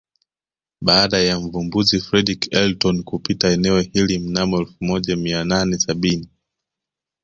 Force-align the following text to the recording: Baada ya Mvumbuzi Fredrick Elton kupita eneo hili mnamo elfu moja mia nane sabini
Baada 0.81 1.19
ya 1.21 1.39
Mvumbuzi 1.39 1.99
Fredrick 1.99 2.53
Elton 2.53 3.03
kupita 3.03 3.49
eneo 3.49 3.79
hili 3.81 4.19
mnamo 4.19 4.59
elfu 4.59 4.73
moja 4.85 5.15
mia 5.15 5.43
nane 5.43 5.79
sabini 5.79 6.29